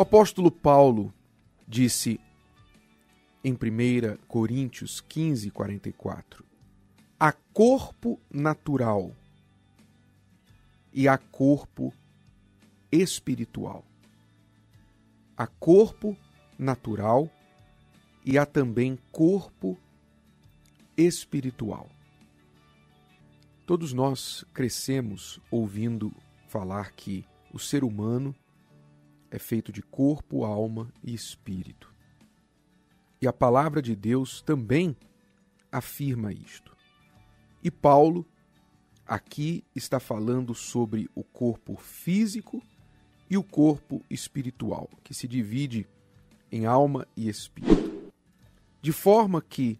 [0.00, 1.12] O apóstolo Paulo
[1.68, 2.18] disse
[3.44, 6.42] em 1 Coríntios 15, 44:
[7.18, 9.14] Há corpo natural
[10.90, 11.92] e há corpo
[12.90, 13.84] espiritual.
[15.36, 16.16] Há corpo
[16.58, 17.30] natural
[18.24, 19.78] e há também corpo
[20.96, 21.90] espiritual.
[23.66, 26.10] Todos nós crescemos ouvindo
[26.48, 28.34] falar que o ser humano
[29.30, 31.92] é feito de corpo, alma e espírito.
[33.20, 34.96] E a palavra de Deus também
[35.70, 36.76] afirma isto.
[37.62, 38.26] E Paulo
[39.06, 42.62] aqui está falando sobre o corpo físico
[43.28, 45.86] e o corpo espiritual, que se divide
[46.50, 48.12] em alma e espírito.
[48.82, 49.78] De forma que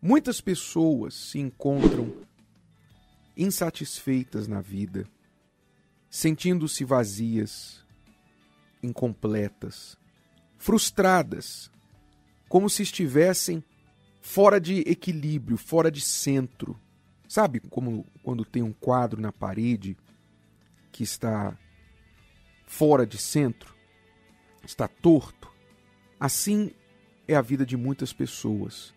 [0.00, 2.14] muitas pessoas se encontram
[3.36, 5.08] insatisfeitas na vida,
[6.08, 7.83] sentindo-se vazias,
[8.84, 9.96] incompletas,
[10.58, 11.70] frustradas,
[12.48, 13.64] como se estivessem
[14.20, 16.78] fora de equilíbrio, fora de centro.
[17.28, 19.96] Sabe como quando tem um quadro na parede
[20.92, 21.58] que está
[22.66, 23.74] fora de centro,
[24.64, 25.52] está torto?
[26.18, 26.70] Assim
[27.26, 28.94] é a vida de muitas pessoas.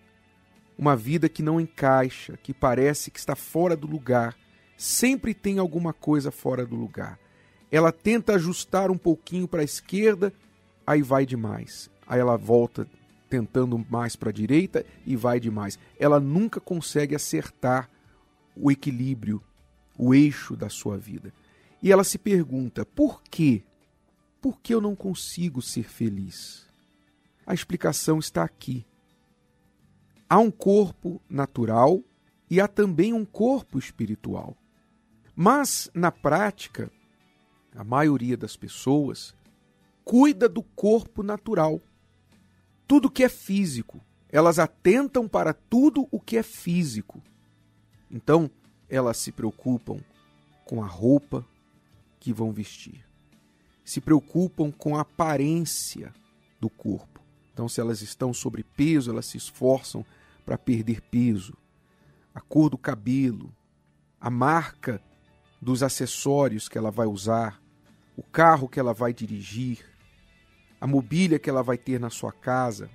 [0.78, 4.38] Uma vida que não encaixa, que parece que está fora do lugar,
[4.78, 7.20] sempre tem alguma coisa fora do lugar.
[7.72, 10.34] Ela tenta ajustar um pouquinho para a esquerda,
[10.86, 11.90] aí vai demais.
[12.06, 12.88] Aí ela volta
[13.30, 15.78] tentando mais para a direita e vai demais.
[16.00, 17.90] Ela nunca consegue acertar
[18.56, 19.42] o equilíbrio,
[19.98, 21.34] o eixo da sua vida.
[21.82, 23.64] E ela se pergunta: por quê?
[24.42, 26.66] Por que eu não consigo ser feliz?
[27.46, 28.86] A explicação está aqui.
[30.30, 32.02] Há um corpo natural
[32.50, 34.56] e há também um corpo espiritual.
[35.36, 36.92] Mas, na prática,
[37.76, 39.36] a maioria das pessoas
[40.04, 41.82] cuida do corpo natural.
[42.88, 44.02] Tudo que é físico.
[44.30, 47.22] Elas atentam para tudo o que é físico.
[48.10, 48.50] Então,
[48.90, 50.00] elas se preocupam
[50.66, 51.46] com a roupa
[52.20, 53.06] que vão vestir.
[53.84, 56.14] Se preocupam com a aparência
[56.60, 57.22] do corpo.
[57.54, 60.06] Então, se elas estão sobre peso, elas se esforçam
[60.46, 61.58] para perder peso.
[62.34, 63.54] A cor do cabelo,
[64.22, 65.02] a marca
[65.62, 67.62] dos acessórios que ela vai usar,
[68.18, 69.86] o carro que ela vai dirigir,
[70.82, 72.90] a mobília que ela vai ter na sua casa,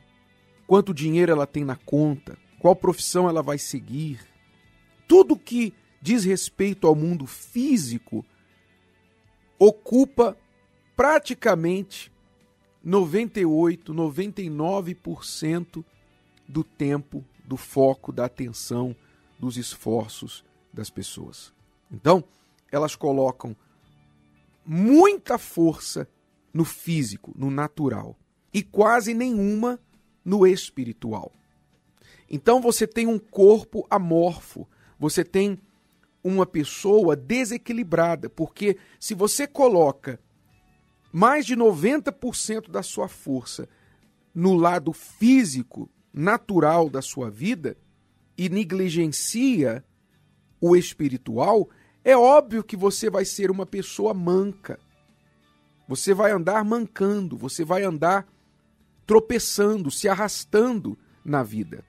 [0.66, 4.20] quanto dinheiro ela tem na conta, qual profissão ela vai seguir.
[5.06, 8.24] Tudo que diz respeito ao mundo físico
[9.58, 10.36] ocupa
[10.96, 12.12] praticamente
[12.82, 15.84] 98, 99%
[16.48, 18.96] do tempo, do foco, da atenção,
[19.38, 21.52] dos esforços das pessoas.
[21.90, 22.24] Então,
[22.70, 23.56] elas colocam
[24.64, 26.08] muita força
[26.52, 28.16] no físico, no natural,
[28.52, 29.80] e quase nenhuma
[30.24, 31.32] no espiritual.
[32.30, 34.68] Então você tem um corpo amorfo,
[34.98, 35.58] você tem
[36.22, 40.20] uma pessoa desequilibrada, porque se você coloca
[41.12, 43.68] mais de 90% da sua força
[44.34, 47.76] no lado físico, natural da sua vida
[48.36, 49.84] e negligencia
[50.60, 51.68] o espiritual,
[52.04, 54.78] é óbvio que você vai ser uma pessoa manca.
[55.86, 58.26] Você vai andar mancando, você vai andar
[59.06, 61.84] tropeçando, se arrastando na vida.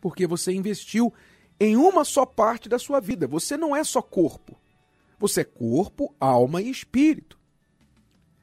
[0.00, 1.12] Porque você investiu
[1.58, 3.26] em uma só parte da sua vida.
[3.26, 4.56] Você não é só corpo.
[5.18, 7.38] Você é corpo, alma e espírito.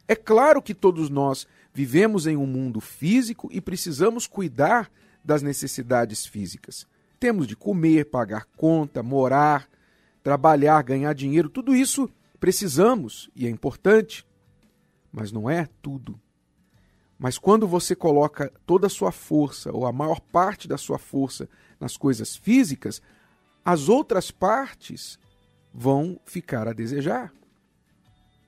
[0.07, 4.91] É claro que todos nós vivemos em um mundo físico e precisamos cuidar
[5.23, 6.85] das necessidades físicas.
[7.19, 9.69] Temos de comer, pagar conta, morar,
[10.23, 14.25] trabalhar, ganhar dinheiro, tudo isso precisamos e é importante,
[15.11, 16.19] mas não é tudo.
[17.19, 21.47] Mas quando você coloca toda a sua força, ou a maior parte da sua força,
[21.79, 23.01] nas coisas físicas,
[23.63, 25.19] as outras partes
[25.73, 27.33] vão ficar a desejar.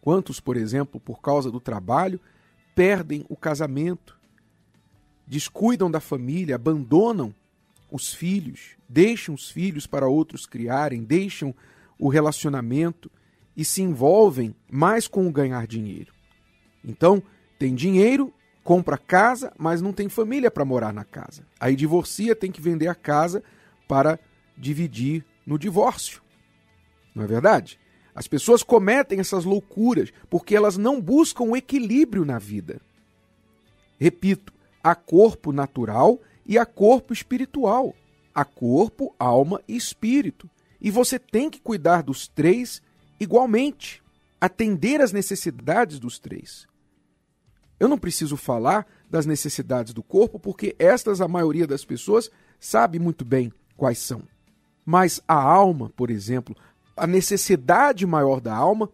[0.02, 2.20] Quantos, por exemplo, por causa do trabalho,
[2.76, 4.20] perdem o casamento,
[5.26, 7.34] descuidam da família, abandonam
[7.92, 11.54] os filhos, deixam os filhos para outros criarem, deixam
[12.00, 13.12] o relacionamento
[13.56, 16.14] e se envolvem mais com o ganhar dinheiro.
[16.84, 17.22] Então,
[17.58, 18.34] tem dinheiro,
[18.64, 21.46] compra casa, mas não tem família para morar na casa.
[21.60, 23.44] Aí divorcia, tem que vender a casa
[23.88, 24.20] para
[24.58, 26.22] dividir no divórcio.
[27.14, 27.80] Não é verdade?
[28.14, 32.82] As pessoas cometem essas loucuras porque elas não buscam o equilíbrio na vida.
[34.00, 34.54] Repito,
[34.84, 37.96] há corpo natural e a corpo espiritual.
[38.34, 40.50] A corpo, alma e espírito.
[40.80, 42.82] E você tem que cuidar dos três
[43.20, 44.04] igualmente,
[44.40, 46.68] atender às necessidades dos três.
[47.80, 53.00] Eu não preciso falar das necessidades do corpo, porque estas a maioria das pessoas sabe
[53.00, 54.24] muito bem quais são.
[54.86, 56.56] Mas a alma, por exemplo,
[56.96, 58.90] a necessidade maior da alma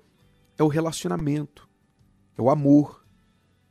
[0.57, 1.67] é o relacionamento,
[2.37, 3.05] é o amor.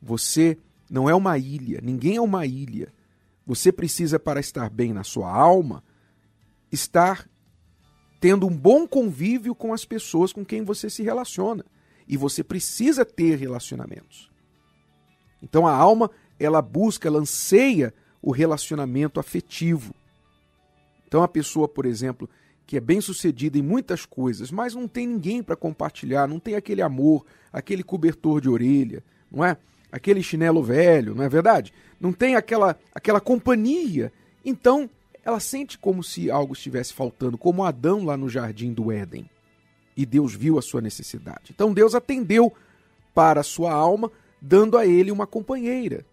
[0.01, 0.57] Você
[0.89, 2.93] não é uma ilha, ninguém é uma ilha.
[3.45, 5.83] Você precisa, para estar bem na sua alma,
[6.71, 7.27] estar
[8.19, 11.65] tendo um bom convívio com as pessoas com quem você se relaciona.
[12.07, 14.29] E você precisa ter relacionamentos.
[15.41, 16.09] Então a alma,
[16.39, 19.93] ela busca, ela anseia o relacionamento afetivo.
[21.07, 22.29] Então a pessoa, por exemplo,
[22.65, 26.55] que é bem sucedida em muitas coisas, mas não tem ninguém para compartilhar, não tem
[26.55, 29.57] aquele amor, aquele cobertor de orelha, não é?
[29.91, 31.73] Aquele chinelo velho, não é verdade?
[31.99, 34.11] Não tem aquela aquela companhia.
[34.43, 34.89] Então,
[35.23, 39.29] ela sente como se algo estivesse faltando, como Adão lá no jardim do Éden.
[39.95, 41.51] E Deus viu a sua necessidade.
[41.51, 42.53] Então Deus atendeu
[43.13, 44.11] para a sua alma,
[44.41, 46.05] dando a ele uma companheira.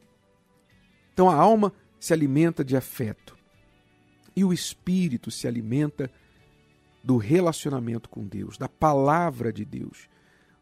[1.15, 3.37] Então a alma se alimenta de afeto.
[4.37, 6.11] E o espírito se alimenta
[7.03, 10.09] do relacionamento com Deus, da palavra de Deus,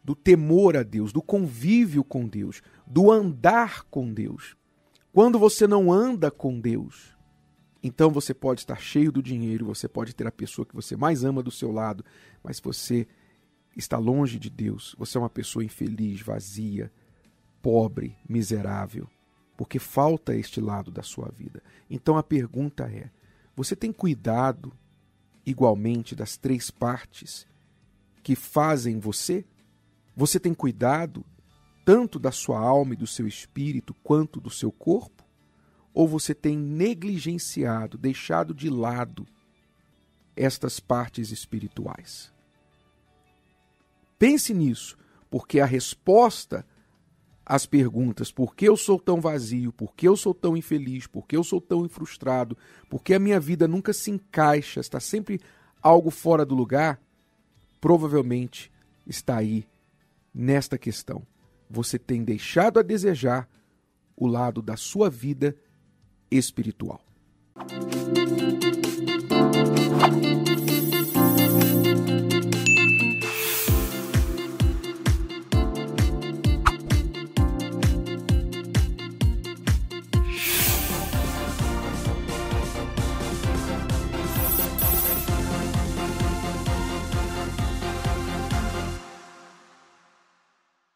[0.07, 4.57] do temor a Deus, do convívio com Deus, do andar com Deus.
[5.13, 7.13] Quando você não anda com Deus,
[7.83, 11.25] então você pode estar cheio do dinheiro, você pode ter a pessoa que você mais
[11.25, 12.05] ama do seu lado,
[12.41, 13.05] mas você
[13.77, 16.93] está longe de Deus, você é uma pessoa infeliz, vazia,
[17.61, 19.09] pobre, miserável,
[19.57, 21.61] porque falta este lado da sua vida.
[21.91, 23.11] Então a pergunta é:
[23.57, 24.73] você tem cuidado
[25.45, 27.45] igualmente das três partes
[28.23, 29.45] que fazem você?
[30.17, 31.23] Você tem cuidado
[31.85, 35.23] tanto da sua alma e do seu espírito quanto do seu corpo?
[35.93, 39.27] Ou você tem negligenciado, deixado de lado
[40.35, 42.33] estas partes espirituais?
[44.19, 44.97] Pense nisso,
[45.31, 46.67] porque a resposta
[47.45, 51.27] às perguntas por que eu sou tão vazio, por que eu sou tão infeliz, por
[51.27, 52.57] que eu sou tão frustrado,
[52.89, 55.41] por que a minha vida nunca se encaixa, está sempre
[55.83, 57.01] algo fora do lugar,
[57.81, 58.73] provavelmente
[59.07, 59.67] está aí
[60.37, 61.27] nesta questão.
[61.71, 63.49] Você tem deixado a desejar
[64.15, 65.57] o lado da sua vida
[66.31, 67.06] espiritual.